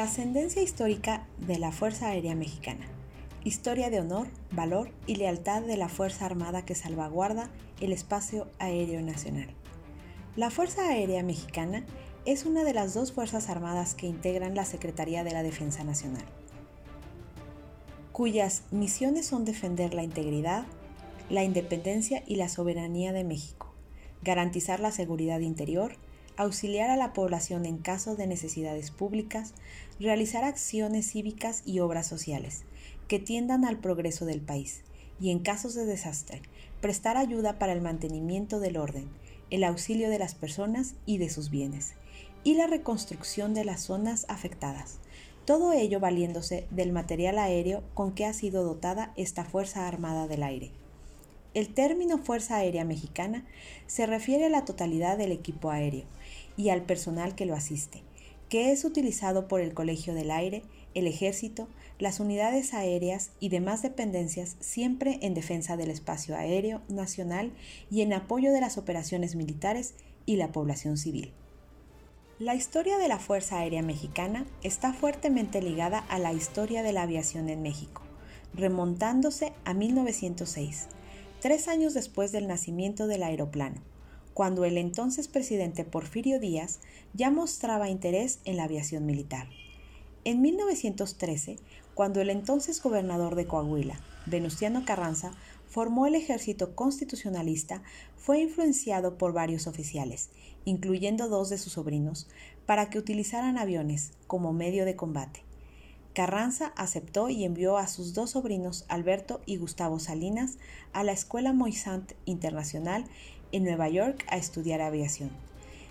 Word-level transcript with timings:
Trascendencia 0.00 0.62
histórica 0.62 1.26
de 1.36 1.58
la 1.58 1.72
Fuerza 1.72 2.08
Aérea 2.08 2.34
Mexicana. 2.34 2.86
Historia 3.44 3.90
de 3.90 4.00
honor, 4.00 4.28
valor 4.50 4.90
y 5.06 5.16
lealtad 5.16 5.60
de 5.60 5.76
la 5.76 5.90
Fuerza 5.90 6.24
Armada 6.24 6.64
que 6.64 6.74
salvaguarda 6.74 7.50
el 7.82 7.92
espacio 7.92 8.46
aéreo 8.58 9.02
nacional. 9.02 9.48
La 10.36 10.48
Fuerza 10.48 10.88
Aérea 10.88 11.22
Mexicana 11.22 11.84
es 12.24 12.46
una 12.46 12.64
de 12.64 12.72
las 12.72 12.94
dos 12.94 13.12
Fuerzas 13.12 13.50
Armadas 13.50 13.94
que 13.94 14.06
integran 14.06 14.54
la 14.54 14.64
Secretaría 14.64 15.22
de 15.22 15.32
la 15.32 15.42
Defensa 15.42 15.84
Nacional, 15.84 16.24
cuyas 18.10 18.62
misiones 18.70 19.26
son 19.26 19.44
defender 19.44 19.92
la 19.92 20.02
integridad, 20.02 20.64
la 21.28 21.44
independencia 21.44 22.22
y 22.26 22.36
la 22.36 22.48
soberanía 22.48 23.12
de 23.12 23.24
México, 23.24 23.74
garantizar 24.22 24.80
la 24.80 24.92
seguridad 24.92 25.40
interior, 25.40 25.92
auxiliar 26.40 26.88
a 26.88 26.96
la 26.96 27.12
población 27.12 27.66
en 27.66 27.76
caso 27.76 28.16
de 28.16 28.26
necesidades 28.26 28.90
públicas, 28.90 29.52
realizar 29.98 30.42
acciones 30.42 31.10
cívicas 31.10 31.62
y 31.66 31.80
obras 31.80 32.06
sociales 32.06 32.62
que 33.08 33.18
tiendan 33.18 33.66
al 33.66 33.78
progreso 33.78 34.24
del 34.24 34.40
país 34.40 34.80
y 35.20 35.32
en 35.32 35.40
casos 35.40 35.74
de 35.74 35.84
desastre, 35.84 36.40
prestar 36.80 37.18
ayuda 37.18 37.58
para 37.58 37.74
el 37.74 37.82
mantenimiento 37.82 38.58
del 38.58 38.78
orden, 38.78 39.10
el 39.50 39.64
auxilio 39.64 40.08
de 40.08 40.18
las 40.18 40.34
personas 40.34 40.94
y 41.04 41.18
de 41.18 41.28
sus 41.28 41.50
bienes, 41.50 41.92
y 42.42 42.54
la 42.54 42.66
reconstrucción 42.66 43.52
de 43.52 43.66
las 43.66 43.82
zonas 43.82 44.24
afectadas. 44.30 44.98
Todo 45.44 45.74
ello 45.74 46.00
valiéndose 46.00 46.66
del 46.70 46.90
material 46.90 47.38
aéreo 47.38 47.82
con 47.92 48.14
que 48.14 48.24
ha 48.24 48.32
sido 48.32 48.64
dotada 48.64 49.12
esta 49.16 49.44
Fuerza 49.44 49.86
Armada 49.86 50.26
del 50.26 50.42
Aire. 50.42 50.70
El 51.52 51.74
término 51.74 52.16
Fuerza 52.16 52.56
Aérea 52.56 52.84
Mexicana 52.84 53.44
se 53.86 54.06
refiere 54.06 54.46
a 54.46 54.50
la 54.50 54.64
totalidad 54.64 55.18
del 55.18 55.32
equipo 55.32 55.70
aéreo 55.70 56.04
y 56.60 56.68
al 56.68 56.82
personal 56.82 57.34
que 57.34 57.46
lo 57.46 57.54
asiste, 57.54 58.02
que 58.50 58.70
es 58.70 58.84
utilizado 58.84 59.48
por 59.48 59.62
el 59.62 59.72
Colegio 59.72 60.12
del 60.12 60.30
Aire, 60.30 60.62
el 60.94 61.06
Ejército, 61.06 61.68
las 61.98 62.20
unidades 62.20 62.74
aéreas 62.74 63.30
y 63.40 63.48
demás 63.48 63.80
dependencias 63.80 64.56
siempre 64.60 65.18
en 65.22 65.32
defensa 65.32 65.78
del 65.78 65.90
espacio 65.90 66.36
aéreo 66.36 66.82
nacional 66.88 67.52
y 67.90 68.02
en 68.02 68.12
apoyo 68.12 68.52
de 68.52 68.60
las 68.60 68.76
operaciones 68.76 69.36
militares 69.36 69.94
y 70.26 70.36
la 70.36 70.52
población 70.52 70.98
civil. 70.98 71.32
La 72.38 72.54
historia 72.54 72.98
de 72.98 73.08
la 73.08 73.18
Fuerza 73.18 73.60
Aérea 73.60 73.82
Mexicana 73.82 74.46
está 74.62 74.92
fuertemente 74.92 75.62
ligada 75.62 76.00
a 76.10 76.18
la 76.18 76.34
historia 76.34 76.82
de 76.82 76.92
la 76.92 77.02
aviación 77.02 77.48
en 77.48 77.62
México, 77.62 78.02
remontándose 78.54 79.54
a 79.64 79.72
1906 79.72 80.88
tres 81.40 81.68
años 81.68 81.94
después 81.94 82.32
del 82.32 82.46
nacimiento 82.46 83.06
del 83.06 83.22
aeroplano, 83.22 83.80
cuando 84.34 84.64
el 84.64 84.78
entonces 84.78 85.28
presidente 85.28 85.84
Porfirio 85.84 86.38
Díaz 86.38 86.80
ya 87.14 87.30
mostraba 87.30 87.88
interés 87.88 88.40
en 88.44 88.56
la 88.56 88.64
aviación 88.64 89.06
militar. 89.06 89.48
En 90.24 90.40
1913, 90.42 91.58
cuando 91.94 92.20
el 92.20 92.30
entonces 92.30 92.82
gobernador 92.82 93.34
de 93.34 93.46
Coahuila, 93.46 94.00
Venustiano 94.26 94.84
Carranza, 94.84 95.32
formó 95.66 96.06
el 96.06 96.14
ejército 96.14 96.74
constitucionalista, 96.74 97.82
fue 98.16 98.40
influenciado 98.40 99.16
por 99.16 99.32
varios 99.32 99.66
oficiales, 99.66 100.30
incluyendo 100.64 101.28
dos 101.28 101.48
de 101.48 101.58
sus 101.58 101.74
sobrinos, 101.74 102.28
para 102.66 102.90
que 102.90 102.98
utilizaran 102.98 103.56
aviones 103.56 104.12
como 104.26 104.52
medio 104.52 104.84
de 104.84 104.96
combate. 104.96 105.44
Carranza 106.12 106.72
aceptó 106.76 107.28
y 107.28 107.44
envió 107.44 107.78
a 107.78 107.86
sus 107.86 108.14
dos 108.14 108.30
sobrinos, 108.30 108.84
Alberto 108.88 109.40
y 109.46 109.58
Gustavo 109.58 110.00
Salinas, 110.00 110.58
a 110.92 111.04
la 111.04 111.12
Escuela 111.12 111.52
Moisant 111.52 112.12
Internacional 112.24 113.04
en 113.52 113.64
Nueva 113.64 113.88
York 113.88 114.24
a 114.28 114.36
estudiar 114.36 114.80
aviación. 114.80 115.30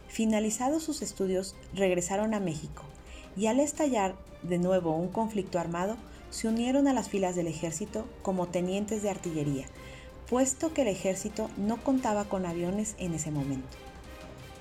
Finalizados 0.08 0.84
sus 0.84 1.02
estudios, 1.02 1.56
regresaron 1.74 2.34
a 2.34 2.40
México 2.40 2.84
y 3.38 3.48
al 3.48 3.60
estallar 3.60 4.16
de 4.44 4.58
nuevo 4.58 4.96
un 4.96 5.10
conflicto 5.10 5.60
armado, 5.60 5.98
se 6.30 6.48
unieron 6.48 6.88
a 6.88 6.94
las 6.94 7.10
filas 7.10 7.36
del 7.36 7.48
ejército 7.48 8.08
como 8.22 8.48
tenientes 8.48 9.02
de 9.02 9.10
artillería, 9.10 9.66
puesto 10.30 10.74
que 10.74 10.84
el 10.84 10.88
ejército 10.88 11.50
no 11.58 11.84
contaba 11.84 12.26
con 12.26 12.46
aviones 12.46 12.96
en 13.00 13.14
ese 13.14 13.32
momento. 13.32 13.78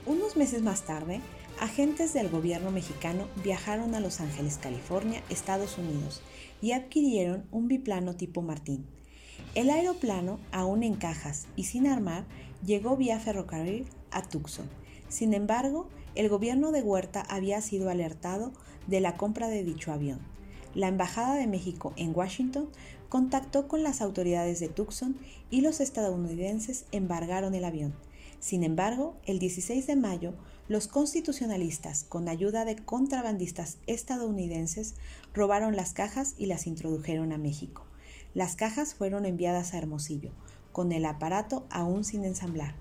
Unos 0.06 0.36
meses 0.36 0.62
más 0.62 0.82
tarde, 0.82 1.20
agentes 1.60 2.14
del 2.14 2.30
gobierno 2.30 2.70
mexicano 2.70 3.26
viajaron 3.44 3.94
a 3.94 4.00
Los 4.00 4.20
Ángeles, 4.20 4.58
California, 4.58 5.22
Estados 5.28 5.76
Unidos, 5.76 6.22
y 6.62 6.72
adquirieron 6.72 7.44
un 7.50 7.68
biplano 7.68 8.16
tipo 8.16 8.42
Martín. 8.42 8.86
El 9.58 9.70
aeroplano, 9.70 10.38
aún 10.52 10.84
en 10.84 10.94
cajas 10.94 11.48
y 11.56 11.64
sin 11.64 11.88
armar, 11.88 12.24
llegó 12.64 12.96
vía 12.96 13.18
ferrocarril 13.18 13.86
a 14.12 14.22
Tucson. 14.22 14.70
Sin 15.08 15.34
embargo, 15.34 15.88
el 16.14 16.28
gobierno 16.28 16.70
de 16.70 16.80
Huerta 16.80 17.24
había 17.28 17.60
sido 17.60 17.90
alertado 17.90 18.52
de 18.86 19.00
la 19.00 19.16
compra 19.16 19.48
de 19.48 19.64
dicho 19.64 19.90
avión. 19.90 20.20
La 20.76 20.86
Embajada 20.86 21.34
de 21.34 21.48
México 21.48 21.92
en 21.96 22.14
Washington 22.14 22.68
contactó 23.08 23.66
con 23.66 23.82
las 23.82 24.00
autoridades 24.00 24.60
de 24.60 24.68
Tucson 24.68 25.16
y 25.50 25.60
los 25.62 25.80
estadounidenses 25.80 26.84
embargaron 26.92 27.52
el 27.56 27.64
avión. 27.64 27.94
Sin 28.38 28.62
embargo, 28.62 29.16
el 29.26 29.40
16 29.40 29.88
de 29.88 29.96
mayo, 29.96 30.34
los 30.68 30.86
constitucionalistas, 30.86 32.04
con 32.04 32.28
ayuda 32.28 32.64
de 32.64 32.76
contrabandistas 32.76 33.78
estadounidenses, 33.88 34.94
robaron 35.34 35.74
las 35.74 35.94
cajas 35.94 36.36
y 36.38 36.46
las 36.46 36.68
introdujeron 36.68 37.32
a 37.32 37.38
México. 37.38 37.87
Las 38.38 38.54
cajas 38.54 38.94
fueron 38.94 39.26
enviadas 39.26 39.74
a 39.74 39.78
Hermosillo, 39.78 40.30
con 40.70 40.92
el 40.92 41.06
aparato 41.06 41.66
aún 41.70 42.04
sin 42.04 42.24
ensamblar. 42.24 42.76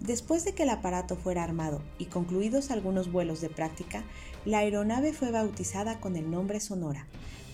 Después 0.00 0.44
de 0.44 0.52
que 0.52 0.64
el 0.64 0.68
aparato 0.68 1.16
fuera 1.16 1.42
armado 1.42 1.80
y 1.96 2.04
concluidos 2.04 2.70
algunos 2.70 3.10
vuelos 3.10 3.40
de 3.40 3.48
práctica, 3.48 4.04
la 4.44 4.58
aeronave 4.58 5.14
fue 5.14 5.30
bautizada 5.30 5.98
con 5.98 6.14
el 6.14 6.30
nombre 6.30 6.60
Sonora, 6.60 7.06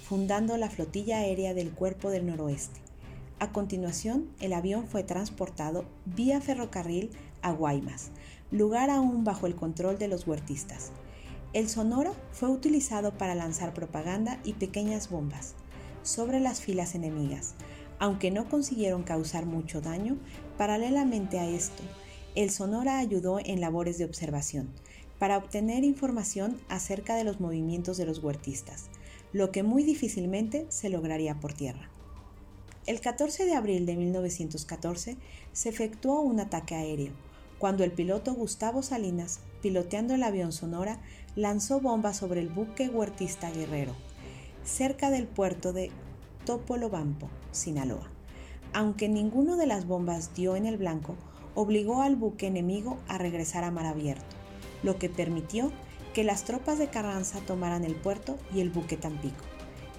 fundando 0.04 0.56
la 0.56 0.68
flotilla 0.68 1.18
aérea 1.18 1.54
del 1.54 1.70
Cuerpo 1.70 2.10
del 2.10 2.26
Noroeste. 2.26 2.80
A 3.38 3.52
continuación, 3.52 4.28
el 4.40 4.52
avión 4.52 4.88
fue 4.88 5.04
transportado 5.04 5.84
vía 6.06 6.40
ferrocarril 6.40 7.10
a 7.40 7.52
Guaymas, 7.52 8.10
lugar 8.50 8.90
aún 8.90 9.22
bajo 9.22 9.46
el 9.46 9.54
control 9.54 9.96
de 9.96 10.08
los 10.08 10.26
huertistas. 10.26 10.90
El 11.52 11.68
Sonora 11.68 12.14
fue 12.32 12.48
utilizado 12.48 13.16
para 13.16 13.36
lanzar 13.36 13.74
propaganda 13.74 14.40
y 14.42 14.54
pequeñas 14.54 15.08
bombas 15.08 15.54
sobre 16.02 16.40
las 16.40 16.60
filas 16.60 16.94
enemigas, 16.94 17.54
aunque 17.98 18.30
no 18.30 18.48
consiguieron 18.48 19.02
causar 19.02 19.46
mucho 19.46 19.80
daño, 19.80 20.18
paralelamente 20.58 21.38
a 21.38 21.48
esto, 21.48 21.82
el 22.34 22.50
Sonora 22.50 22.98
ayudó 22.98 23.38
en 23.38 23.60
labores 23.60 23.98
de 23.98 24.04
observación 24.04 24.70
para 25.18 25.36
obtener 25.36 25.84
información 25.84 26.58
acerca 26.68 27.14
de 27.14 27.24
los 27.24 27.40
movimientos 27.40 27.96
de 27.96 28.06
los 28.06 28.18
huertistas, 28.18 28.86
lo 29.32 29.52
que 29.52 29.62
muy 29.62 29.84
difícilmente 29.84 30.66
se 30.68 30.88
lograría 30.88 31.38
por 31.38 31.52
tierra. 31.52 31.90
El 32.86 33.00
14 33.00 33.44
de 33.44 33.54
abril 33.54 33.86
de 33.86 33.94
1914 33.94 35.16
se 35.52 35.68
efectuó 35.68 36.22
un 36.22 36.40
ataque 36.40 36.74
aéreo, 36.74 37.12
cuando 37.60 37.84
el 37.84 37.92
piloto 37.92 38.34
Gustavo 38.34 38.82
Salinas, 38.82 39.38
piloteando 39.60 40.14
el 40.14 40.24
avión 40.24 40.50
Sonora, 40.50 41.00
lanzó 41.36 41.80
bombas 41.80 42.16
sobre 42.16 42.40
el 42.40 42.48
buque 42.48 42.88
huertista 42.88 43.52
Guerrero, 43.52 43.94
cerca 44.64 45.10
del 45.10 45.26
puerto 45.26 45.72
de 45.72 45.90
Topolobampo, 46.44 47.28
Sinaloa. 47.50 48.08
Aunque 48.72 49.08
ninguno 49.08 49.56
de 49.56 49.66
las 49.66 49.86
bombas 49.86 50.34
dio 50.34 50.56
en 50.56 50.66
el 50.66 50.78
blanco, 50.78 51.14
obligó 51.54 52.02
al 52.02 52.16
buque 52.16 52.46
enemigo 52.46 52.98
a 53.08 53.18
regresar 53.18 53.64
a 53.64 53.70
mar 53.70 53.86
abierto, 53.86 54.36
lo 54.82 54.98
que 54.98 55.08
permitió 55.08 55.72
que 56.14 56.24
las 56.24 56.44
tropas 56.44 56.78
de 56.78 56.88
Carranza 56.88 57.40
tomaran 57.40 57.84
el 57.84 57.94
puerto 57.94 58.38
y 58.54 58.60
el 58.60 58.70
buque 58.70 58.96
Tampico, 58.96 59.44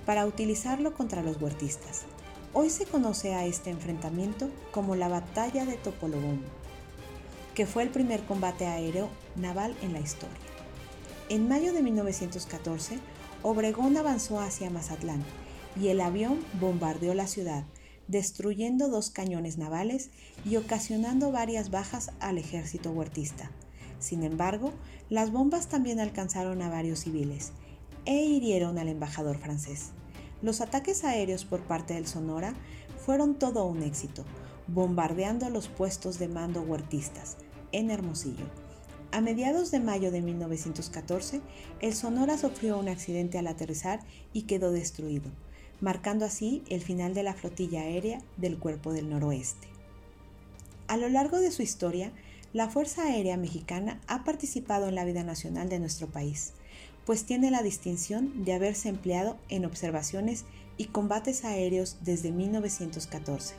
para 0.05 0.25
utilizarlo 0.25 0.93
contra 0.93 1.21
los 1.21 1.41
huertistas. 1.41 2.03
Hoy 2.53 2.69
se 2.69 2.85
conoce 2.85 3.33
a 3.33 3.45
este 3.45 3.69
enfrentamiento 3.69 4.49
como 4.71 4.95
la 4.95 5.07
Batalla 5.07 5.65
de 5.65 5.75
Topolobampo, 5.75 6.49
que 7.55 7.65
fue 7.65 7.83
el 7.83 7.89
primer 7.89 8.23
combate 8.23 8.65
aéreo 8.65 9.09
naval 9.35 9.75
en 9.81 9.93
la 9.93 9.99
historia. 9.99 10.37
En 11.29 11.47
mayo 11.47 11.73
de 11.73 11.81
1914, 11.81 12.99
Obregón 13.43 13.97
avanzó 13.97 14.39
hacia 14.39 14.69
Mazatlán 14.69 15.21
y 15.79 15.89
el 15.89 15.99
avión 15.99 16.39
bombardeó 16.61 17.13
la 17.13 17.27
ciudad, 17.27 17.65
destruyendo 18.07 18.87
dos 18.87 19.09
cañones 19.09 19.57
navales 19.57 20.11
y 20.45 20.55
ocasionando 20.55 21.31
varias 21.31 21.69
bajas 21.69 22.11
al 22.21 22.37
ejército 22.37 22.91
huertista. 22.91 23.51
Sin 23.99 24.23
embargo, 24.23 24.71
las 25.09 25.31
bombas 25.31 25.67
también 25.67 25.99
alcanzaron 25.99 26.61
a 26.61 26.69
varios 26.69 27.01
civiles 27.01 27.51
e 28.05 28.15
hirieron 28.15 28.77
al 28.77 28.87
embajador 28.87 29.37
francés. 29.37 29.91
Los 30.41 30.61
ataques 30.61 31.03
aéreos 31.03 31.43
por 31.43 31.61
parte 31.61 31.95
del 31.95 32.07
Sonora 32.07 32.53
fueron 33.05 33.35
todo 33.35 33.65
un 33.65 33.83
éxito, 33.83 34.23
bombardeando 34.67 35.49
los 35.49 35.67
puestos 35.67 36.17
de 36.17 36.29
mando 36.29 36.61
huertistas 36.61 37.37
en 37.73 37.91
Hermosillo. 37.91 38.62
A 39.13 39.21
mediados 39.21 39.69
de 39.69 39.79
mayo 39.79 40.09
de 40.09 40.23
1914, 40.23 41.39
el 41.81 41.93
Sonora 41.93 42.35
sufrió 42.35 42.79
un 42.79 42.89
accidente 42.89 43.37
al 43.37 43.45
aterrizar 43.45 43.99
y 44.33 44.41
quedó 44.47 44.71
destruido, 44.71 45.29
marcando 45.81 46.25
así 46.25 46.63
el 46.67 46.81
final 46.81 47.13
de 47.13 47.21
la 47.21 47.35
flotilla 47.35 47.81
aérea 47.81 48.23
del 48.37 48.57
Cuerpo 48.57 48.91
del 48.91 49.11
Noroeste. 49.11 49.67
A 50.87 50.97
lo 50.97 51.09
largo 51.09 51.37
de 51.37 51.51
su 51.51 51.61
historia, 51.61 52.11
la 52.53 52.69
Fuerza 52.69 53.03
Aérea 53.03 53.37
Mexicana 53.37 54.01
ha 54.07 54.23
participado 54.23 54.87
en 54.87 54.95
la 54.95 55.05
vida 55.05 55.23
nacional 55.23 55.69
de 55.69 55.77
nuestro 55.77 56.07
país, 56.07 56.53
pues 57.05 57.23
tiene 57.23 57.51
la 57.51 57.61
distinción 57.61 58.43
de 58.43 58.53
haberse 58.53 58.89
empleado 58.89 59.37
en 59.47 59.65
observaciones 59.65 60.45
y 60.75 60.85
combates 60.85 61.45
aéreos 61.45 61.97
desde 62.01 62.31
1914. 62.31 63.53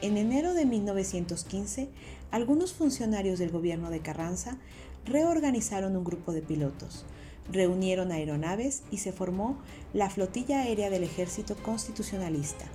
En 0.00 0.16
enero 0.16 0.54
de 0.54 0.64
1915, 0.64 1.88
algunos 2.30 2.72
funcionarios 2.72 3.38
del 3.38 3.50
gobierno 3.50 3.90
de 3.90 4.00
Carranza 4.00 4.58
reorganizaron 5.06 5.96
un 5.96 6.04
grupo 6.04 6.32
de 6.32 6.42
pilotos, 6.42 7.06
reunieron 7.50 8.12
aeronaves 8.12 8.82
y 8.90 8.98
se 8.98 9.12
formó 9.12 9.58
la 9.94 10.10
Flotilla 10.10 10.60
Aérea 10.60 10.90
del 10.90 11.04
Ejército 11.04 11.56
Constitucionalista, 11.56 12.66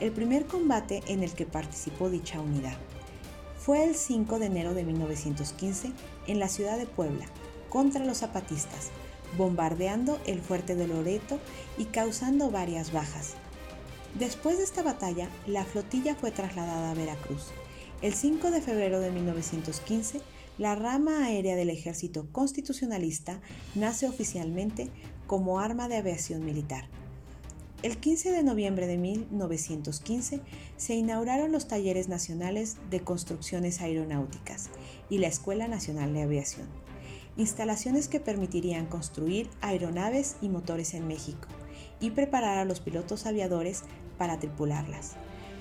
el 0.00 0.10
primer 0.10 0.46
combate 0.46 1.02
en 1.06 1.22
el 1.22 1.32
que 1.32 1.46
participó 1.46 2.10
dicha 2.10 2.40
unidad. 2.40 2.76
Fue 3.58 3.84
el 3.84 3.94
5 3.94 4.38
de 4.38 4.46
enero 4.46 4.74
de 4.74 4.84
1915 4.84 5.92
en 6.26 6.38
la 6.38 6.48
ciudad 6.48 6.78
de 6.78 6.86
Puebla, 6.86 7.26
contra 7.68 8.04
los 8.04 8.18
zapatistas, 8.18 8.90
bombardeando 9.36 10.18
el 10.26 10.40
fuerte 10.40 10.74
de 10.74 10.88
Loreto 10.88 11.38
y 11.76 11.84
causando 11.86 12.50
varias 12.50 12.92
bajas. 12.92 13.34
Después 14.18 14.56
de 14.58 14.64
esta 14.64 14.82
batalla, 14.82 15.28
la 15.46 15.64
flotilla 15.64 16.14
fue 16.14 16.30
trasladada 16.30 16.90
a 16.90 16.94
Veracruz. 16.94 17.52
El 18.00 18.14
5 18.14 18.52
de 18.52 18.60
febrero 18.60 19.00
de 19.00 19.10
1915, 19.10 20.20
la 20.56 20.76
rama 20.76 21.24
aérea 21.24 21.56
del 21.56 21.68
ejército 21.68 22.28
constitucionalista 22.30 23.40
nace 23.74 24.06
oficialmente 24.06 24.88
como 25.26 25.58
arma 25.58 25.88
de 25.88 25.96
aviación 25.96 26.44
militar. 26.44 26.86
El 27.82 27.96
15 27.96 28.30
de 28.30 28.44
noviembre 28.44 28.86
de 28.86 28.98
1915 28.98 30.40
se 30.76 30.94
inauguraron 30.94 31.50
los 31.50 31.66
Talleres 31.66 32.08
Nacionales 32.08 32.76
de 32.88 33.00
Construcciones 33.00 33.80
Aeronáuticas 33.80 34.70
y 35.10 35.18
la 35.18 35.26
Escuela 35.26 35.66
Nacional 35.66 36.14
de 36.14 36.22
Aviación, 36.22 36.68
instalaciones 37.36 38.06
que 38.06 38.20
permitirían 38.20 38.86
construir 38.86 39.50
aeronaves 39.60 40.36
y 40.40 40.48
motores 40.48 40.94
en 40.94 41.08
México 41.08 41.48
y 41.98 42.12
preparar 42.12 42.58
a 42.58 42.64
los 42.64 42.78
pilotos 42.78 43.26
aviadores 43.26 43.82
para 44.18 44.38
tripularlas. 44.38 45.16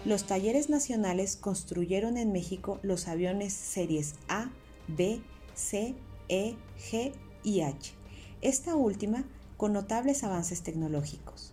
Los 0.08 0.24
talleres 0.24 0.70
nacionales 0.70 1.36
construyeron 1.36 2.16
en 2.16 2.32
México 2.32 2.80
los 2.82 3.10
aviones 3.10 3.52
series 3.52 4.16
A, 4.30 4.52
B, 4.88 5.20
C, 5.54 5.96
E, 6.30 6.56
G 6.80 7.12
y 7.44 7.60
H, 7.60 7.92
esta 8.42 8.78
última 8.78 9.26
con 9.58 9.74
notables 9.74 10.24
avances 10.24 10.64
tecnológicos. 10.64 11.52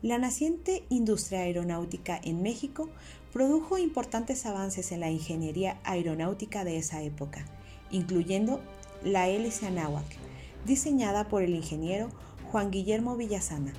La 0.00 0.16
naciente 0.16 0.84
industria 0.88 1.40
aeronáutica 1.40 2.18
en 2.24 2.40
México 2.40 2.88
produjo 3.30 3.76
importantes 3.76 4.46
avances 4.46 4.90
en 4.90 5.00
la 5.00 5.10
ingeniería 5.10 5.78
aeronáutica 5.84 6.64
de 6.64 6.78
esa 6.78 7.02
época, 7.02 7.44
incluyendo 7.90 8.62
la 9.04 9.28
hélice 9.28 9.66
Anáhuac, 9.66 10.16
diseñada 10.64 11.28
por 11.28 11.42
el 11.42 11.54
ingeniero 11.54 12.08
Juan 12.50 12.70
Guillermo 12.70 13.18
Villasana, 13.18 13.74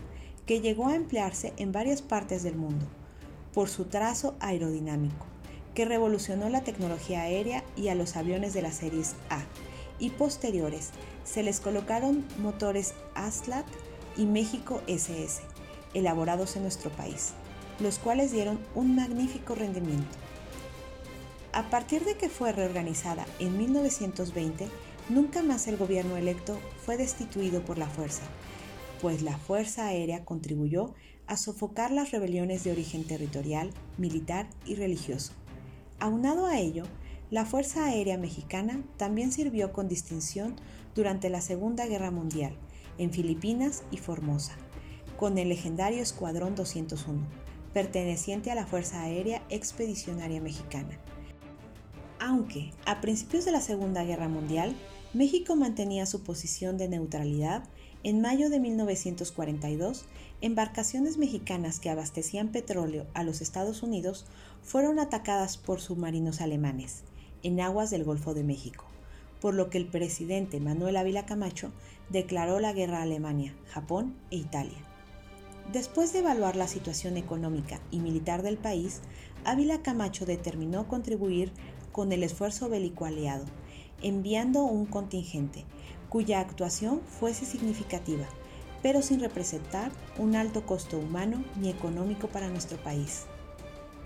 que 0.45 0.61
llegó 0.61 0.85
a 0.85 0.95
emplearse 0.95 1.53
en 1.57 1.71
varias 1.71 2.03
partes 2.03 2.43
del 2.43 2.57
mundo 2.57 2.85
por 3.57 3.69
su 3.69 3.86
trazo 3.86 4.36
aerodinámico, 4.39 5.25
que 5.74 5.83
revolucionó 5.83 6.48
la 6.48 6.62
tecnología 6.62 7.24
aérea 7.24 7.63
y 7.75 7.88
a 7.88 7.95
los 7.95 8.15
aviones 8.15 8.54
de 8.54 8.62
las 8.62 8.75
series 8.75 9.15
A, 9.31 9.39
y 9.98 10.12
posteriores 10.12 10.92
se 11.24 11.42
les 11.42 11.59
colocaron 11.59 12.24
motores 12.38 12.94
ASLAT 13.15 13.65
y 14.15 14.27
México 14.27 14.83
SS, 14.86 15.42
elaborados 15.95 16.56
en 16.56 16.62
nuestro 16.62 16.92
país, 16.92 17.33
los 17.80 17.98
cuales 17.98 18.31
dieron 18.31 18.59
un 18.75 18.95
magnífico 18.95 19.56
rendimiento. 19.56 20.15
A 21.51 21.71
partir 21.71 22.06
de 22.06 22.13
que 22.13 22.30
fue 22.30 22.51
reorganizada 22.51 23.25
en 23.39 23.57
1920, 23.57 24.68
nunca 25.10 25.42
más 25.42 25.68
el 25.68 25.77
gobierno 25.77 26.15
electo 26.15 26.60
fue 26.86 26.95
destituido 26.95 27.63
por 27.63 27.80
la 27.80 27.88
fuerza, 27.88 28.21
pues 29.01 29.24
la 29.24 29.36
Fuerza 29.39 29.88
Aérea 29.88 30.25
contribuyó 30.25 30.94
a 31.27 31.38
sofocar 31.38 31.91
las 31.91 32.12
rebeliones 32.12 32.63
de 32.63 32.71
origen 32.71 33.03
territorial, 33.03 33.69
militar 33.97 34.47
y 34.65 34.75
religioso. 34.75 35.33
Aunado 36.00 36.45
a 36.45 36.59
ello, 36.59 36.83
la 37.29 37.45
Fuerza 37.45 37.85
Aérea 37.85 38.18
Mexicana 38.18 38.81
también 38.97 39.31
sirvió 39.31 39.74
con 39.74 39.88
distinción 39.88 40.56
durante 40.95 41.29
la 41.29 41.41
Segunda 41.41 41.85
Guerra 41.85 42.12
Mundial, 42.12 42.53
en 42.97 43.12
Filipinas 43.12 43.83
y 43.91 43.97
Formosa, 43.97 44.56
con 45.18 45.38
el 45.38 45.50
legendario 45.50 46.01
Escuadrón 46.01 46.56
201, 46.56 47.27
perteneciente 47.74 48.50
a 48.50 48.56
la 48.56 48.65
Fuerza 48.65 49.01
Aérea 49.01 49.44
Expedicionaria 49.50 50.41
Mexicana. 50.41 50.97
Aunque 52.19 52.71
a 52.85 53.01
principios 53.01 53.45
de 53.45 53.51
la 53.51 53.62
Segunda 53.62 54.03
Guerra 54.03 54.27
Mundial, 54.29 54.75
México 55.13 55.56
mantenía 55.56 56.06
su 56.06 56.24
posición 56.24 56.77
de 56.77 56.88
neutralidad, 56.88 57.63
en 58.03 58.21
mayo 58.21 58.49
de 58.49 58.59
1942, 58.59 60.05
embarcaciones 60.41 61.17
mexicanas 61.17 61.79
que 61.79 61.89
abastecían 61.89 62.49
petróleo 62.49 63.05
a 63.13 63.23
los 63.23 63.41
Estados 63.41 63.83
Unidos 63.83 64.25
fueron 64.61 64.99
atacadas 64.99 65.57
por 65.57 65.81
submarinos 65.81 66.41
alemanes 66.41 67.03
en 67.44 67.59
aguas 67.59 67.89
del 67.89 68.03
Golfo 68.03 68.33
de 68.33 68.44
México, 68.44 68.85
por 69.41 69.53
lo 69.53 69.69
que 69.69 69.77
el 69.77 69.88
presidente 69.88 70.59
Manuel 70.59 70.97
Ávila 70.97 71.25
Camacho 71.25 71.71
declaró 72.09 72.59
la 72.59 72.73
guerra 72.73 72.99
a 72.99 73.03
Alemania, 73.03 73.55
Japón 73.71 74.15
e 74.31 74.38
Italia. 74.38 74.77
Después 75.71 76.13
de 76.13 76.19
evaluar 76.19 76.55
la 76.55 76.67
situación 76.67 77.17
económica 77.17 77.81
y 77.91 78.00
militar 78.00 78.41
del 78.41 78.57
país, 78.57 79.01
Ávila 79.43 79.81
Camacho 79.81 80.25
determinó 80.25 80.88
contribuir 80.88 81.51
con 81.91 82.11
el 82.11 82.23
esfuerzo 82.23 82.69
bélico 82.69 83.05
aliado, 83.05 83.45
enviando 84.01 84.63
un 84.63 84.85
contingente, 84.85 85.65
cuya 86.09 86.39
actuación 86.39 87.01
fuese 87.19 87.45
significativa, 87.45 88.25
pero 88.81 89.01
sin 89.01 89.19
representar 89.19 89.92
un 90.18 90.36
alto 90.36 90.65
costo 90.65 90.98
humano 90.98 91.44
ni 91.59 91.69
económico 91.69 92.27
para 92.27 92.50
nuestro 92.50 92.77
país. 92.77 93.25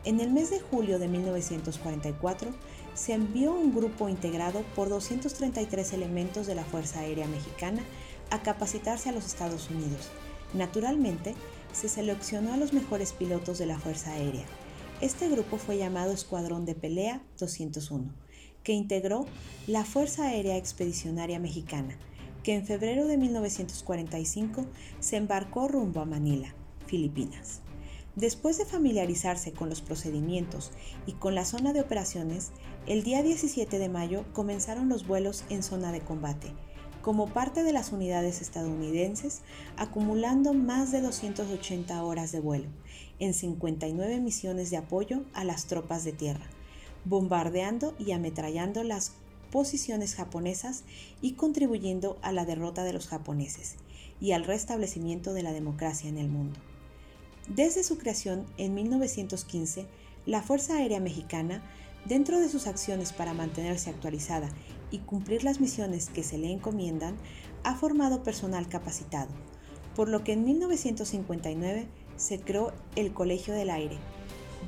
En 0.03 0.19
el 0.19 0.31
mes 0.31 0.49
de 0.49 0.59
julio 0.59 0.97
de 0.97 1.07
1944 1.07 2.51
se 2.95 3.13
envió 3.13 3.53
un 3.53 3.73
grupo 3.73 4.09
integrado 4.09 4.63
por 4.75 4.89
233 4.89 5.93
elementos 5.93 6.47
de 6.47 6.55
la 6.55 6.63
Fuerza 6.63 7.01
Aérea 7.01 7.27
Mexicana 7.27 7.83
a 8.31 8.41
capacitarse 8.41 9.09
a 9.09 9.11
los 9.11 9.25
Estados 9.25 9.69
Unidos. 9.69 10.09
Naturalmente, 10.53 11.35
se 11.71 11.87
seleccionó 11.87 12.53
a 12.53 12.57
los 12.57 12.73
mejores 12.73 13.13
pilotos 13.13 13.59
de 13.59 13.67
la 13.67 13.79
Fuerza 13.79 14.13
Aérea. 14.13 14.45
Este 15.01 15.29
grupo 15.29 15.57
fue 15.57 15.77
llamado 15.77 16.11
Escuadrón 16.11 16.65
de 16.65 16.75
Pelea 16.75 17.21
201 17.37 18.11
que 18.63 18.73
integró 18.73 19.25
la 19.67 19.85
Fuerza 19.85 20.25
Aérea 20.25 20.57
Expedicionaria 20.57 21.39
Mexicana, 21.39 21.97
que 22.43 22.55
en 22.55 22.65
febrero 22.65 23.07
de 23.07 23.17
1945 23.17 24.65
se 24.99 25.17
embarcó 25.17 25.67
rumbo 25.67 26.01
a 26.01 26.05
Manila, 26.05 26.53
Filipinas. 26.87 27.61
Después 28.15 28.57
de 28.57 28.65
familiarizarse 28.65 29.53
con 29.53 29.69
los 29.69 29.81
procedimientos 29.81 30.71
y 31.05 31.13
con 31.13 31.33
la 31.33 31.45
zona 31.45 31.71
de 31.71 31.81
operaciones, 31.81 32.51
el 32.85 33.03
día 33.03 33.23
17 33.23 33.79
de 33.79 33.89
mayo 33.89 34.25
comenzaron 34.33 34.89
los 34.89 35.07
vuelos 35.07 35.45
en 35.49 35.63
zona 35.63 35.91
de 35.91 36.01
combate, 36.01 36.51
como 37.01 37.27
parte 37.27 37.63
de 37.63 37.71
las 37.71 37.91
unidades 37.93 38.41
estadounidenses, 38.41 39.41
acumulando 39.77 40.53
más 40.53 40.91
de 40.91 41.01
280 41.01 42.03
horas 42.03 42.31
de 42.31 42.41
vuelo 42.41 42.67
en 43.19 43.33
59 43.33 44.19
misiones 44.19 44.69
de 44.71 44.77
apoyo 44.77 45.23
a 45.33 45.43
las 45.43 45.67
tropas 45.67 46.03
de 46.03 46.11
tierra 46.11 46.47
bombardeando 47.05 47.95
y 47.99 48.11
ametrallando 48.11 48.83
las 48.83 49.13
posiciones 49.51 50.15
japonesas 50.15 50.83
y 51.21 51.33
contribuyendo 51.33 52.17
a 52.21 52.31
la 52.31 52.45
derrota 52.45 52.83
de 52.83 52.93
los 52.93 53.07
japoneses 53.07 53.75
y 54.19 54.31
al 54.31 54.45
restablecimiento 54.45 55.33
de 55.33 55.43
la 55.43 55.51
democracia 55.51 56.09
en 56.09 56.17
el 56.17 56.29
mundo. 56.29 56.59
Desde 57.47 57.83
su 57.83 57.97
creación 57.97 58.45
en 58.57 58.73
1915, 58.73 59.85
la 60.25 60.41
Fuerza 60.41 60.77
Aérea 60.77 60.99
Mexicana, 60.99 61.63
dentro 62.05 62.39
de 62.39 62.49
sus 62.49 62.67
acciones 62.67 63.11
para 63.13 63.33
mantenerse 63.33 63.89
actualizada 63.89 64.49
y 64.91 64.99
cumplir 64.99 65.43
las 65.43 65.59
misiones 65.59 66.09
que 66.09 66.23
se 66.23 66.37
le 66.37 66.51
encomiendan, 66.51 67.17
ha 67.63 67.75
formado 67.75 68.23
personal 68.23 68.67
capacitado, 68.67 69.31
por 69.95 70.07
lo 70.07 70.23
que 70.23 70.33
en 70.33 70.45
1959 70.45 71.87
se 72.15 72.39
creó 72.39 72.73
el 72.95 73.13
Colegio 73.13 73.53
del 73.53 73.71
Aire, 73.71 73.97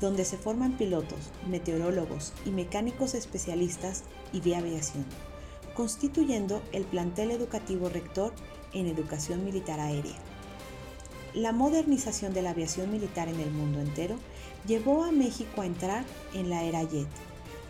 donde 0.00 0.24
se 0.24 0.36
forman 0.36 0.76
pilotos, 0.76 1.30
meteorólogos 1.48 2.32
y 2.44 2.50
mecánicos 2.50 3.14
especialistas 3.14 4.04
y 4.32 4.40
de 4.40 4.56
aviación, 4.56 5.04
constituyendo 5.74 6.62
el 6.72 6.84
plantel 6.84 7.30
educativo 7.30 7.88
rector 7.88 8.32
en 8.72 8.86
educación 8.86 9.44
militar 9.44 9.80
aérea. 9.80 10.16
La 11.32 11.52
modernización 11.52 12.32
de 12.32 12.42
la 12.42 12.50
aviación 12.50 12.90
militar 12.90 13.28
en 13.28 13.40
el 13.40 13.50
mundo 13.50 13.80
entero 13.80 14.16
llevó 14.66 15.04
a 15.04 15.12
México 15.12 15.62
a 15.62 15.66
entrar 15.66 16.04
en 16.32 16.48
la 16.50 16.62
era 16.64 16.82
jet, 16.82 17.08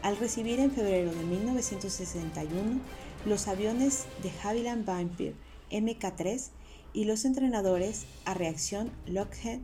al 0.03 0.17
recibir 0.19 0.61
en 0.61 0.71
febrero 0.71 1.15
de 1.15 1.25
1961 1.25 2.81
los 3.25 3.49
aviones 3.49 4.05
de 4.23 4.31
Havilland 4.43 4.85
Vampire 4.85 5.35
MK3 5.71 6.51
y 6.93 7.05
los 7.05 7.25
entrenadores 7.25 8.05
a 8.27 8.35
reacción 8.35 8.93
Lockheed 9.07 9.61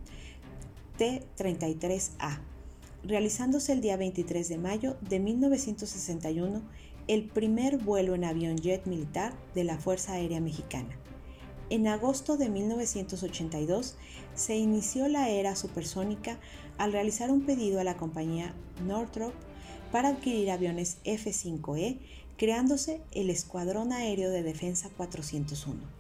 T-33A 0.97 2.50
realizándose 3.03 3.73
el 3.73 3.81
día 3.81 3.97
23 3.97 4.49
de 4.49 4.59
mayo 4.59 4.97
de 5.01 5.21
1961 5.21 6.63
el 7.09 7.25
primer 7.25 7.79
vuelo 7.79 8.15
en 8.15 8.25
avión 8.25 8.57
jet 8.59 8.87
militar 8.87 9.33
de 9.55 9.65
la 9.65 9.79
Fuerza 9.79 10.13
Aérea 10.13 10.41
Mexicana. 10.41 10.97
En 11.71 11.87
agosto 11.87 12.37
de 12.37 12.49
1982 12.49 13.97
se 14.35 14.57
inició 14.57 15.09
la 15.09 15.29
era 15.29 15.57
supersónica 15.57 16.39
al 16.79 16.93
realizar 16.93 17.31
un 17.31 17.43
pedido 17.43 17.81
a 17.81 17.85
la 17.85 17.97
compañía 17.97 18.55
Northrop 18.87 19.33
para 19.93 20.09
adquirir 20.11 20.51
aviones 20.51 20.99
F-5E, 21.05 21.99
creándose 22.37 23.01
el 23.13 23.31
Escuadrón 23.31 23.93
Aéreo 23.93 24.31
de 24.31 24.43
Defensa 24.43 24.91
401. 24.97 26.00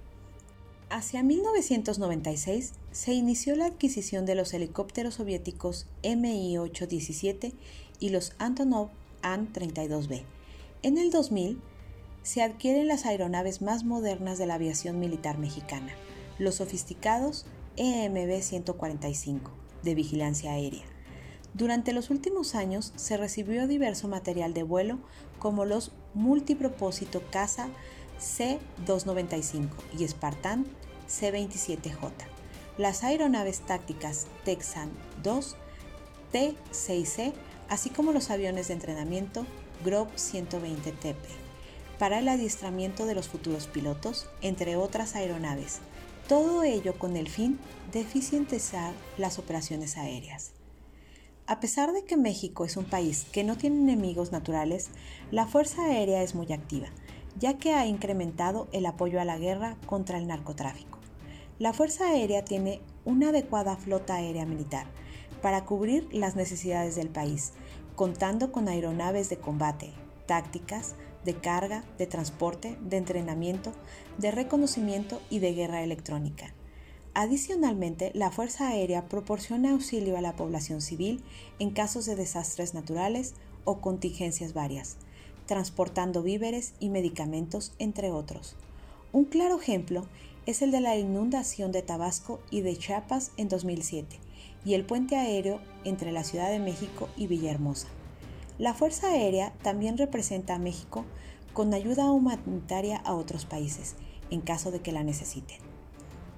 Hacia 0.91 1.23
1996 1.23 2.73
se 2.91 3.15
inició 3.15 3.55
la 3.55 3.67
adquisición 3.67 4.27
de 4.27 4.35
los 4.35 4.53
helicópteros 4.53 5.15
soviéticos 5.15 5.87
Mi-817 6.03 7.53
y 8.01 8.09
los 8.09 8.33
Antonov 8.39 8.89
An-32B. 9.23 10.25
En 10.83 10.99
el 10.99 11.13
2000 11.13 11.63
se 12.25 12.43
adquieren 12.43 12.89
las 12.89 13.07
aeronaves 13.07 13.63
más 13.63 13.85
modernas 13.85 14.37
de 14.39 14.47
la 14.47 14.55
aviación 14.55 14.99
militar 14.99 15.39
mexicana, 15.39 15.93
los 16.41 16.57
sofisticados 16.57 17.47
EMB-145 17.77 19.43
de 19.85 19.95
vigilancia 19.95 20.51
aérea. 20.55 20.83
Durante 21.55 21.93
los 21.93 22.11
últimos 22.11 22.57
años 22.57 22.93
se 22.97 23.17
recibió 23.17 23.69
diverso 23.69 24.09
material 24.09 24.55
de 24.55 24.65
vuelo 24.65 24.99
como 25.39 25.65
los 25.65 25.93
multipropósito 26.15 27.23
Casa 27.31 27.69
C-295 28.21 29.69
y 29.99 30.07
Spartan 30.07 30.67
C-27J, 31.09 32.13
las 32.79 33.03
aeronaves 33.03 33.61
tácticas 33.61 34.27
Texan 34.45 34.91
2, 35.23 35.57
T-6C, 36.33 37.33
así 37.69 37.91
como 37.91 38.13
los 38.13 38.31
aviones 38.31 38.69
de 38.69 38.75
entrenamiento 38.75 39.47
Grob 39.85 40.09
120TP, 40.15 41.17
para 41.99 42.19
el 42.19 42.29
adiestramiento 42.29 43.07
de 43.07 43.15
los 43.15 43.29
futuros 43.29 43.67
pilotos, 43.67 44.29
entre 44.41 44.77
otras 44.77 45.17
aeronaves, 45.17 45.81
todo 46.29 46.63
ello 46.63 46.99
con 46.99 47.17
el 47.17 47.29
fin 47.29 47.59
de 47.93 48.01
eficientizar 48.01 48.95
las 49.19 49.39
operaciones 49.39 49.97
aéreas. 49.97 50.53
A 51.47 51.59
pesar 51.59 51.93
de 51.93 52.05
que 52.05 52.17
México 52.17 52.65
es 52.65 52.77
un 52.77 52.85
país 52.85 53.27
que 53.33 53.43
no 53.43 53.57
tiene 53.57 53.81
enemigos 53.81 54.31
naturales, 54.31 54.91
la 55.33 55.47
Fuerza 55.47 55.83
Aérea 55.83 56.23
es 56.23 56.37
muy 56.37 56.53
activa, 56.53 56.87
ya 57.41 57.59
que 57.59 57.73
ha 57.73 57.87
incrementado 57.87 58.69
el 58.73 58.87
apoyo 58.87 59.21
a 59.21 59.25
la 59.25 59.39
guerra 59.39 59.77
contra 59.87 60.19
el 60.19 60.29
narcotráfico. 60.29 60.99
La 61.59 61.73
Fuerza 61.73 62.09
Aérea 62.09 62.45
tiene 62.45 62.81
una 63.05 63.31
adecuada 63.31 63.77
flota 63.77 64.15
aérea 64.15 64.47
militar 64.47 64.87
para 65.43 65.65
cubrir 65.65 66.07
las 66.13 66.37
necesidades 66.37 66.97
del 66.97 67.09
país, 67.09 67.53
contando 67.97 68.53
con 68.53 68.69
aeronaves 68.69 69.29
de 69.31 69.39
combate, 69.39 69.93
tácticas, 70.27 70.95
de 71.25 71.35
carga, 71.35 71.85
de 71.99 72.07
transporte, 72.07 72.79
de 72.83 72.97
entrenamiento, 72.97 73.73
de 74.19 74.31
reconocimiento 74.31 75.21
y 75.29 75.39
de 75.41 75.53
guerra 75.55 75.83
electrónica. 75.83 76.55
Adicionalmente, 77.13 78.13
la 78.15 78.31
Fuerza 78.31 78.69
Aérea 78.69 79.09
proporciona 79.09 79.73
auxilio 79.73 80.17
a 80.17 80.21
la 80.21 80.37
población 80.37 80.81
civil 80.81 81.23
en 81.59 81.71
casos 81.71 82.07
de 82.07 82.17
desastres 82.17 82.73
naturales 82.73 83.35
o 83.65 83.81
contingencias 83.81 84.55
varias, 84.55 84.97
transportando 85.51 86.23
víveres 86.23 86.75
y 86.79 86.91
medicamentos, 86.91 87.73
entre 87.81 88.13
otros. 88.13 88.55
Un 89.13 89.25
claro 89.25 89.59
ejemplo 89.59 90.07
es 90.47 90.63
el 90.63 90.71
de 90.71 90.81
la 90.81 90.97
inundación 90.97 91.73
de 91.73 91.83
Tabasco 91.83 92.39
y 92.53 92.61
de 92.61 92.77
Chiapas 92.77 93.33
en 93.37 93.49
2007 93.49 94.21
y 94.65 94.75
el 94.75 94.85
puente 94.85 95.17
aéreo 95.17 95.61
entre 95.83 96.13
la 96.13 96.23
Ciudad 96.23 96.51
de 96.51 96.61
México 96.61 97.09
y 97.17 97.27
Villahermosa. 97.27 97.89
La 98.59 98.75
Fuerza 98.75 99.09
Aérea 99.09 99.53
también 99.61 99.99
representa 99.99 100.55
a 100.55 100.61
México 100.61 101.05
con 101.53 101.75
ayuda 101.75 102.13
humanitaria 102.13 102.99
a 102.99 103.15
otros 103.15 103.45
países, 103.45 103.97
en 104.31 104.43
caso 104.43 104.71
de 104.71 104.79
que 104.79 104.93
la 104.93 105.03
necesiten. 105.03 105.59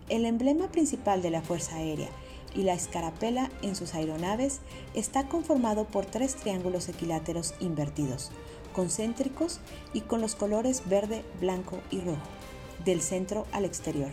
El 0.09 0.25
emblema 0.25 0.73
principal 0.73 1.21
de 1.21 1.29
la 1.29 1.43
Fuerza 1.43 1.77
Aérea 1.77 2.09
y 2.55 2.63
la 2.63 2.73
escarapela 2.73 3.51
en 3.61 3.77
sus 3.77 3.95
aeronaves 3.95 4.61
está 4.95 5.29
conformado 5.29 5.85
por 5.85 6.07
tres 6.07 6.35
triángulos 6.35 6.89
equiláteros 6.89 7.55
invertidos, 7.61 8.31
concéntricos 8.73 9.61
y 9.93 10.03
con 10.03 10.21
los 10.21 10.35
colores 10.35 10.83
verde, 10.89 11.25
blanco 11.41 11.81
y 11.91 12.01
rojo, 12.01 12.23
del 12.85 13.01
centro 13.01 13.47
al 13.53 13.65
exterior. 13.65 14.11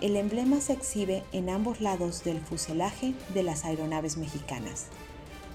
El 0.00 0.16
emblema 0.16 0.60
se 0.60 0.72
exhibe 0.72 1.22
en 1.32 1.48
ambos 1.48 1.80
lados 1.80 2.24
del 2.24 2.40
fuselaje 2.40 3.14
de 3.34 3.42
las 3.42 3.64
aeronaves 3.64 4.16
mexicanas. 4.16 4.86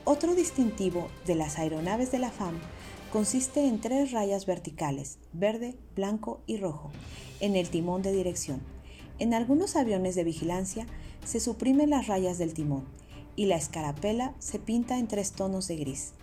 Otro 0.05 0.35
distintivo 0.35 1.09
de 1.25 1.35
las 1.35 1.59
aeronaves 1.59 2.11
de 2.11 2.19
la 2.19 2.31
FAM 2.31 2.57
consiste 3.11 3.67
en 3.67 3.81
tres 3.81 4.11
rayas 4.11 4.45
verticales, 4.45 5.17
verde, 5.33 5.75
blanco 5.95 6.39
y 6.47 6.57
rojo, 6.57 6.91
en 7.41 7.55
el 7.57 7.69
timón 7.69 8.01
de 8.01 8.13
dirección. 8.13 8.61
En 9.19 9.33
algunos 9.33 9.75
aviones 9.75 10.15
de 10.15 10.23
vigilancia 10.23 10.87
se 11.25 11.39
suprimen 11.39 11.89
las 11.89 12.07
rayas 12.07 12.37
del 12.37 12.53
timón 12.53 12.85
y 13.35 13.47
la 13.47 13.57
escarapela 13.57 14.33
se 14.39 14.59
pinta 14.59 14.97
en 14.97 15.07
tres 15.07 15.31
tonos 15.31 15.67
de 15.67 15.75
gris. 15.75 16.13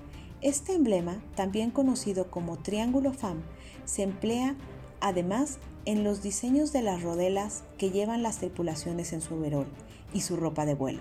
Este 0.44 0.74
emblema, 0.74 1.22
también 1.36 1.70
conocido 1.70 2.30
como 2.30 2.58
triángulo 2.58 3.14
FAM, 3.14 3.40
se 3.86 4.02
emplea 4.02 4.56
además 5.00 5.56
en 5.86 6.04
los 6.04 6.22
diseños 6.22 6.70
de 6.70 6.82
las 6.82 7.02
rodelas 7.02 7.64
que 7.78 7.90
llevan 7.90 8.22
las 8.22 8.40
tripulaciones 8.40 9.14
en 9.14 9.22
su 9.22 9.36
overol 9.36 9.66
y 10.12 10.20
su 10.20 10.36
ropa 10.36 10.66
de 10.66 10.74
vuelo, 10.74 11.00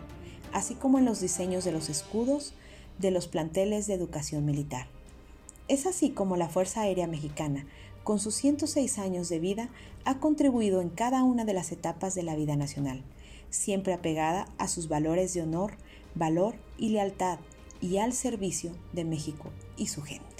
así 0.53 0.75
como 0.75 0.97
en 0.97 1.03
los 1.03 1.19
diseños 1.19 1.65
de 1.65 1.73
los 1.73 1.89
escudos 1.89 2.53
de 2.99 3.11
los 3.11 3.27
planteles 3.27 3.85
de 3.85 3.95
educación 3.95 4.45
militar. 4.45 4.87
Es 5.67 5.87
así 5.87 6.11
como 6.11 6.37
la 6.37 6.47
Fuerza 6.47 6.83
Aérea 6.83 7.07
Mexicana, 7.07 7.65
con 8.05 8.19
sus 8.19 8.35
106 8.35 8.97
años 8.97 9.27
de 9.27 9.39
vida, 9.39 9.67
ha 10.05 10.19
contribuido 10.19 10.79
en 10.79 10.87
cada 10.87 11.21
una 11.23 11.43
de 11.43 11.53
las 11.53 11.73
etapas 11.73 12.15
de 12.15 12.23
la 12.23 12.37
vida 12.37 12.55
nacional, 12.55 13.03
siempre 13.49 13.91
apegada 13.91 14.47
a 14.57 14.69
sus 14.69 14.87
valores 14.87 15.33
de 15.33 15.41
honor, 15.41 15.73
valor 16.15 16.55
y 16.77 16.89
lealtad 16.91 17.39
y 17.83 17.97
al 17.97 18.13
servicio 18.13 18.71
de 18.93 19.03
México 19.03 19.51
y 19.75 19.87
su 19.87 20.01
gente. 20.01 20.32